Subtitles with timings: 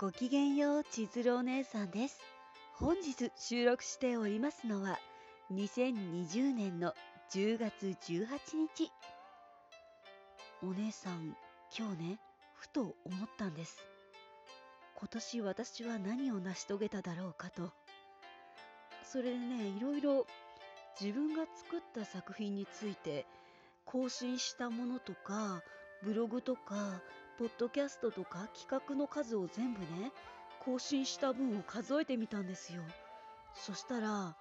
[0.00, 2.22] ごきげんよう千鶴お姉さんです。
[2.72, 4.98] 本日収録しておりますのは
[5.52, 6.94] 2020年の
[7.34, 8.28] 10月18
[8.78, 8.90] 日
[10.62, 11.36] お姉さん
[11.78, 12.18] 今日ね
[12.54, 13.84] ふと思ったんです。
[14.94, 17.70] 今年私は何を成し遂げただろうかと。
[19.04, 20.26] それでねいろいろ
[20.98, 23.26] 自分が作った作品について
[23.84, 25.62] 更新したものとか
[26.02, 27.00] ブログとか
[27.38, 30.12] ポッドキャストとか企画の数を全部ね
[30.64, 32.82] 更新した分を数えてみたんですよ。
[33.54, 34.36] そしたら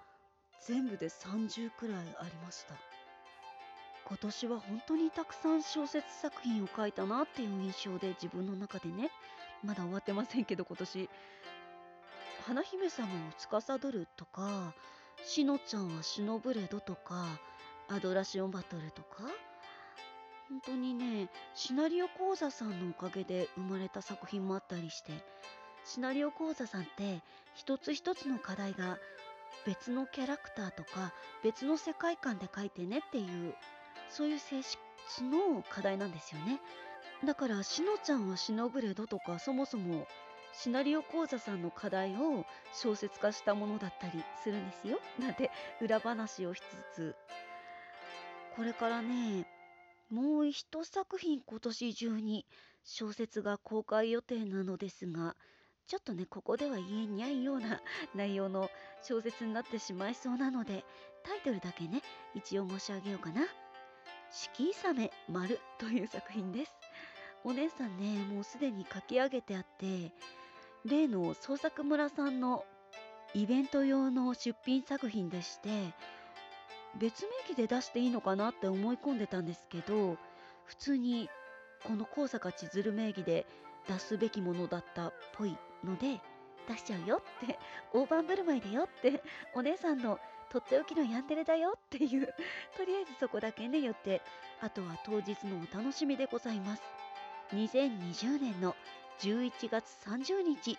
[0.66, 2.76] 全部で30くらいありました。
[4.06, 9.12] 今年は本当にたくさん小説作品を書いたなっていう印象で自分の中でね
[9.64, 11.10] まだ終わってませんけど今年。
[12.46, 14.74] 花姫様を司るとか
[15.24, 17.40] しのちゃんはシノブレドとか
[17.88, 19.24] アドラシオンバトルとか
[20.50, 25.12] 本当にねシナリオ講座さんのおかげで生まれた作品もあったりして
[25.86, 27.22] シナリオ講座さんって
[27.54, 28.98] 一つ一つの課題が
[29.66, 33.54] 別のキャラクターとか別の世界観で書いてねっていう
[34.10, 36.60] そういう性質の課題なんですよね。
[37.24, 40.08] だからしのちゃんはシノブレドとかそもそも
[40.54, 45.00] シナリオ講座さんの課題を小説化したものだったりするんですよ。
[45.20, 45.52] なんて
[45.82, 47.16] 裏話をしつつ。
[48.56, 49.46] これからね
[50.10, 52.46] もう一作品今年中に
[52.84, 55.36] 小説が公開予定なのですが
[55.88, 57.82] ちょっとねここでは言えにゃいような
[58.16, 58.70] 内容の
[59.02, 60.84] 小説になってしまいそうなので
[61.24, 62.02] タイトルだけね
[62.36, 63.48] 一応申し上げようかな
[64.32, 66.74] 「四季雨丸」という作品です。
[67.44, 70.12] お姉さんねもうすでに書き上げてあって
[70.84, 72.66] 例の創作村さんの
[73.34, 75.94] イベント用の出品作品でして
[76.98, 80.18] 別名義で出していいのかなって思い込んでたんですけど
[80.66, 81.30] 普通に
[81.86, 83.46] この高坂千鶴名義で
[83.88, 86.20] 出すべきものだったっぽいので
[86.68, 87.58] 出しちゃうよって
[87.94, 89.24] 大盤振る舞いだよって
[89.56, 90.20] お姉さんの
[90.52, 92.28] とっておきのヤンデレだよっていう
[92.76, 94.22] とりあえずそこだけね言って
[94.62, 96.82] あとは当日のお楽しみでございます。
[97.54, 98.76] 2020年の
[99.20, 100.78] 11月30日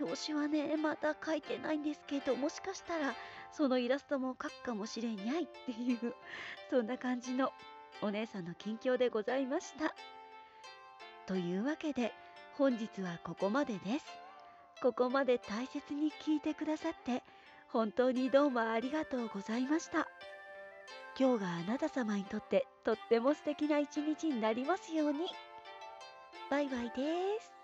[0.00, 3.14] 表紙はねまだ書いてないんですけどもしかしたら
[3.52, 6.14] そのイラストも描くかもしれにゃいっていう
[6.70, 7.52] そんな感じの
[8.02, 9.94] お姉さんの近況でございました。
[11.26, 12.14] というわけで
[12.54, 14.06] 本日はここまでです。
[14.80, 17.24] ここまで大切に聞いてくださって
[17.68, 20.08] 本当にどうもありがとうございました。
[21.18, 25.26] 今日があなた様にとってとっても素敵な一日になりますように。
[26.48, 27.57] バイバイです。